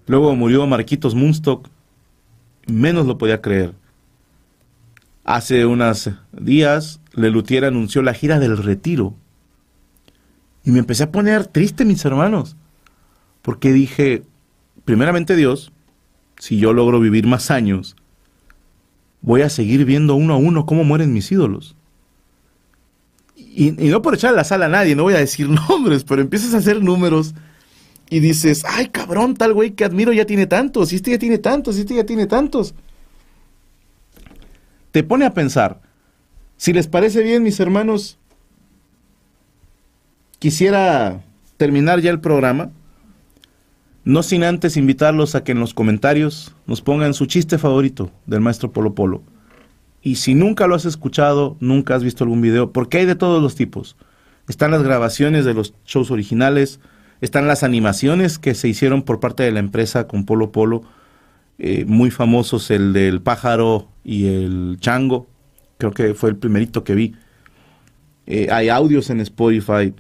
Luego 0.10 0.36
murió 0.36 0.66
Marquitos 0.66 1.14
Munstock, 1.14 1.68
menos 2.66 3.06
lo 3.06 3.20
podía 3.20 3.44
creer. 3.44 3.76
Hace 5.24 5.68
unos 5.68 6.10
días, 6.32 7.00
Lelutier 7.14 7.64
anunció 7.64 8.02
la 8.02 8.16
gira 8.16 8.40
del 8.40 8.58
retiro. 8.58 9.14
Y 10.64 10.72
me 10.72 10.80
empecé 10.80 11.04
a 11.04 11.12
poner 11.12 11.46
triste, 11.46 11.86
mis 11.86 12.04
hermanos, 12.06 12.56
porque 13.44 13.72
dije, 13.72 14.24
primeramente 14.84 15.36
Dios, 15.36 15.72
si 16.40 16.58
yo 16.58 16.74
logro 16.74 17.00
vivir 17.00 17.28
más 17.28 17.52
años, 17.52 17.96
voy 19.22 19.42
a 19.42 19.50
seguir 19.50 19.86
viendo 19.86 20.16
uno 20.16 20.34
a 20.34 20.38
uno 20.38 20.66
cómo 20.66 20.84
mueren 20.84 21.14
mis 21.14 21.32
ídolos. 21.32 21.76
Y, 23.36 23.72
no 23.72 24.02
por 24.02 24.16
echarle 24.16 24.38
la 24.38 24.44
sala 24.46 24.66
a 24.66 24.70
nadie, 24.70 24.96
no 24.96 25.04
voy 25.04 25.14
a 25.14 25.20
decir 25.20 25.50
nombres, 25.70 26.04
pero 26.06 26.22
empiezas 26.22 26.54
a 26.54 26.58
hacer 26.58 26.82
números 26.82 27.36
y 28.10 28.22
dices, 28.22 28.64
ay 28.68 28.88
cabrón, 28.88 29.36
tal 29.36 29.54
güey 29.54 29.72
que 29.72 29.84
admiro 29.84 30.14
ya 30.14 30.26
tiene 30.26 30.48
tantos, 30.48 30.94
y 30.94 30.96
este 30.96 31.12
ya 31.12 31.20
tiene 31.20 31.38
tantos, 31.38 31.78
y 31.78 31.82
este 31.82 31.96
ya 31.96 32.06
tiene 32.06 32.26
tantos. 32.26 32.74
Te 34.92 35.04
pone 35.04 35.26
a 35.26 35.34
pensar, 35.34 35.82
si 36.58 36.74
les 36.74 36.88
parece 36.88 37.22
bien, 37.22 37.44
mis 37.44 37.60
hermanos, 37.60 38.18
quisiera 40.40 41.22
terminar 41.58 42.00
ya 42.00 42.10
el 42.12 42.22
programa, 42.22 42.72
no 44.10 44.24
sin 44.24 44.44
antes 44.44 44.76
invitarlos 44.76 45.36
a 45.36 45.44
que 45.44 45.52
en 45.52 45.60
los 45.60 45.76
comentarios 45.76 46.56
nos 46.66 46.82
pongan 46.82 47.14
su 47.14 47.28
chiste 47.28 47.60
favorito 47.60 48.12
del 48.26 48.42
maestro 48.42 48.72
Polo 48.72 48.96
Polo. 48.96 49.22
Y 50.02 50.16
si 50.16 50.34
nunca 50.34 50.66
lo 50.66 50.74
has 50.74 50.86
escuchado, 50.86 51.58
nunca 51.60 51.94
has 51.94 52.04
visto 52.04 52.24
algún 52.24 52.42
video, 52.42 52.72
porque 52.72 52.98
hay 52.98 53.06
de 53.06 53.14
todos 53.14 53.40
los 53.40 53.54
tipos. 53.54 53.98
Están 54.48 54.72
las 54.72 54.82
grabaciones 54.82 55.46
de 55.46 55.54
los 55.54 55.76
shows 55.86 56.10
originales, 56.10 56.80
están 57.22 57.46
las 57.46 57.62
animaciones 57.62 58.40
que 58.40 58.56
se 58.56 58.68
hicieron 58.68 59.04
por 59.04 59.20
parte 59.20 59.44
de 59.44 59.52
la 59.52 59.60
empresa 59.60 60.08
con 60.08 60.26
Polo 60.26 60.52
Polo, 60.52 60.82
eh, 61.60 61.86
muy 61.86 62.10
famosos 62.10 62.72
el 62.72 62.94
del 62.94 63.22
pájaro 63.22 63.90
y 64.04 64.26
el 64.26 64.78
chango, 64.80 65.28
creo 65.78 65.92
que 65.92 66.16
fue 66.16 66.32
el 66.32 66.36
primerito 66.36 66.84
que 66.84 66.96
vi. 66.96 67.16
Eh, 68.26 68.48
hay 68.50 68.70
audios 68.70 69.12
en 69.12 69.20
Spotify, 69.20 69.94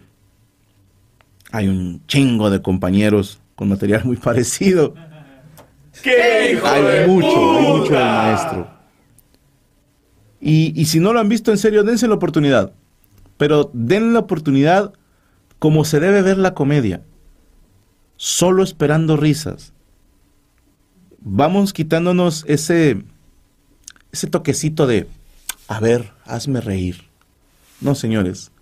hay 1.51 1.67
un 1.67 2.01
chingo 2.07 2.49
de 2.49 2.63
compañeros 2.63 3.39
con 3.59 3.67
material 3.67 4.05
muy 4.05 4.15
parecido. 4.15 4.93
¡Qué 6.01 6.53
hijo 6.53 6.65
hay 6.65 7.09
mucho, 7.09 7.57
hay 7.57 7.67
mucho 7.67 7.91
del 7.91 8.03
maestro. 8.05 8.69
Y, 10.39 10.79
y 10.79 10.85
si 10.85 11.01
no 11.01 11.11
lo 11.11 11.19
han 11.19 11.27
visto 11.27 11.51
en 11.51 11.57
serio, 11.57 11.83
dense 11.83 12.07
la 12.07 12.13
oportunidad. 12.13 12.71
Pero 13.35 13.69
den 13.73 14.13
la 14.13 14.19
oportunidad 14.19 14.93
como 15.59 15.83
se 15.83 15.99
debe 15.99 16.21
ver 16.21 16.37
la 16.37 16.53
comedia 16.53 17.01
solo 18.15 18.63
esperando 18.63 19.17
risas. 19.17 19.73
Vamos 21.19 21.73
quitándonos 21.73 22.45
ese, 22.47 23.03
ese 24.13 24.27
toquecito 24.27 24.87
de, 24.87 25.05
a 25.67 25.81
ver, 25.81 26.13
hazme 26.23 26.61
reír. 26.61 27.09
No, 27.81 27.93
señores. 27.93 28.53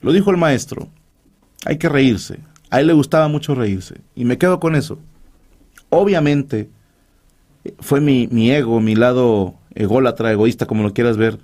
Lo 0.00 0.12
dijo 0.12 0.32
el 0.32 0.38
maestro. 0.38 0.88
Hay 1.64 1.78
que 1.78 1.88
reírse. 1.88 2.40
A 2.76 2.80
él 2.80 2.88
le 2.88 2.92
gustaba 2.92 3.26
mucho 3.26 3.54
reírse. 3.54 4.02
Y 4.14 4.26
me 4.26 4.36
quedo 4.36 4.60
con 4.60 4.74
eso. 4.74 4.98
Obviamente, 5.88 6.68
fue 7.80 8.02
mi, 8.02 8.50
ego, 8.50 8.82
mi 8.82 8.94
lado 8.94 9.54
ególatra, 9.74 10.30
egoísta, 10.30 10.66
como 10.66 10.82
lo 10.82 10.92
quieras 10.92 11.16
ver, 11.16 11.38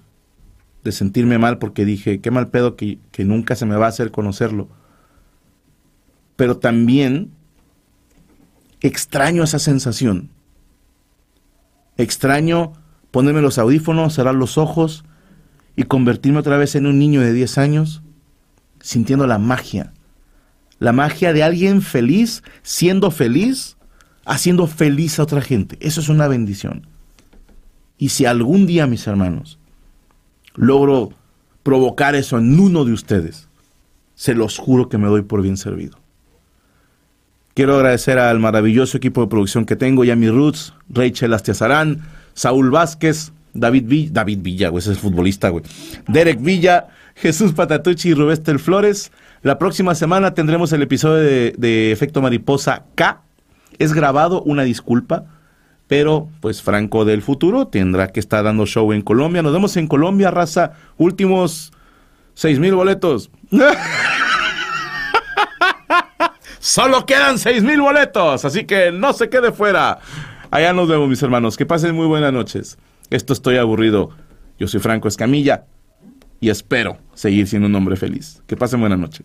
de 0.85 0.93
sentirme 0.93 1.39
mal 1.39 1.57
porque 1.57 1.87
dije, 1.87 2.21
qué 2.21 2.31
mal 2.31 2.49
pedo 2.49 2.77
que, 2.77 2.99
que 3.13 3.25
nunca 3.25 3.57
se 3.57 3.65
me 3.65 3.77
va 3.77 3.87
a 3.87 3.89
hacer 3.89 4.11
conocerlo. 4.11 4.69
Pero 6.37 6.59
también 6.59 7.31
extraño 8.83 9.43
esa 9.43 9.59
sensación. 9.59 10.29
Extraño 11.97 12.75
ponerme 13.11 13.41
los 13.41 13.57
audífonos, 13.57 14.13
cerrar 14.13 14.35
los 14.35 14.59
ojos 14.59 15.03
y 15.77 15.85
convertirme 15.85 16.41
otra 16.41 16.59
vez 16.59 16.75
en 16.75 16.85
un 16.85 16.99
niño 16.99 17.23
de 17.23 17.33
10 17.33 17.57
años, 17.57 18.03
sintiendo 18.81 19.27
la 19.27 19.39
magia. 19.39 19.95
La 20.83 20.91
magia 20.91 21.33
de 21.33 21.45
alguien 21.45 21.81
feliz, 21.81 22.43
siendo 22.65 23.13
feliz, 23.13 23.77
haciendo 24.25 24.67
feliz 24.67 25.21
a 25.21 25.23
otra 25.23 25.41
gente. 25.41 25.77
Eso 25.79 26.01
es 26.01 26.09
una 26.09 26.27
bendición. 26.27 26.89
Y 27.99 28.09
si 28.09 28.27
algún 28.27 28.67
día, 28.67 28.89
mis 28.89 29.07
hermanos, 29.07 29.61
logro 30.57 31.13
provocar 31.63 32.17
eso 32.17 32.37
en 32.37 32.59
uno 32.59 32.85
de 32.85 32.95
ustedes, 32.95 33.47
se 34.17 34.35
los 34.35 34.59
juro 34.59 34.89
que 34.89 34.99
me 34.99 35.07
doy 35.07 35.23
por 35.23 35.41
bien 35.41 35.57
servido. 35.57 36.01
Quiero 37.55 37.77
agradecer 37.77 38.19
al 38.19 38.41
maravilloso 38.41 38.97
equipo 38.97 39.21
de 39.21 39.29
producción 39.29 39.65
que 39.65 39.77
tengo, 39.77 40.03
Yami 40.03 40.31
Roots, 40.31 40.75
Rachel 40.89 41.33
Astiazarán, 41.33 42.01
Saúl 42.35 42.73
Vázquez, 42.73 43.31
David 43.55 43.85
Villa, 43.87 44.11
David 44.15 44.39
Villa, 44.43 44.69
güey, 44.71 44.81
ese 44.81 44.91
es 44.91 44.99
futbolista, 44.99 45.49
güey. 45.51 45.63
Derek 46.09 46.43
Villa, 46.43 46.89
Jesús 47.15 47.53
Patatucci 47.53 48.11
y 48.11 48.15
Rubéstel 48.15 48.59
Flores. 48.59 49.13
La 49.43 49.59
próxima 49.59 49.95
semana 49.95 50.35
tendremos 50.35 50.73
el 50.73 50.83
episodio 50.83 51.17
de, 51.17 51.55
de 51.57 51.93
Efecto 51.93 52.23
Mariposa 52.23 52.85
K. 52.95 53.23
Es 53.79 53.93
grabado, 53.93 54.43
una 54.43 54.63
disculpa, 54.63 55.25
pero 55.89 56.29
pues 56.41 56.63
Franco 56.63 57.05
del 57.05 57.23
futuro 57.23 57.67
tendrá 57.69 58.09
que 58.09 58.21
estar 58.21 58.45
dando 58.45 58.67
show 58.67 58.93
en 58.93 59.03
Colombia. 59.03 59.43
Nos 59.43 59.53
vemos 59.53 59.77
en 59.77 59.87
Colombia, 59.87 60.31
raza. 60.31 60.73
Últimos 60.97 61.73
seis 62.35 62.59
mil 62.59 62.75
boletos. 62.75 63.31
Solo 66.59 67.07
quedan 67.07 67.39
seis 67.39 67.63
mil 67.63 67.81
boletos, 67.81 68.45
así 68.45 68.65
que 68.65 68.93
no 68.93 69.13
se 69.13 69.29
quede 69.29 69.53
fuera. 69.53 69.99
Allá 70.51 70.73
nos 70.73 70.89
vemos, 70.89 71.09
mis 71.09 71.23
hermanos. 71.23 71.57
Que 71.57 71.67
pasen 71.67 71.95
muy 71.95 72.07
buenas 72.07 72.33
noches. 72.33 72.79
Esto 73.11 73.33
estoy 73.33 73.57
aburrido. 73.57 74.11
Yo 74.59 74.69
soy 74.69 74.81
Franco 74.81 75.09
Escamilla 75.09 75.65
y 76.43 76.51
espero 76.51 76.99
seguir 77.15 77.47
siendo 77.47 77.69
un 77.69 77.75
hombre 77.77 77.95
feliz. 77.95 78.43
Que 78.49 78.57
pasen 78.57 78.81
buena 78.81 78.97
noche. 78.97 79.25